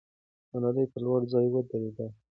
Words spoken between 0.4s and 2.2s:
ملالۍ په لوړ ځای ودرېده.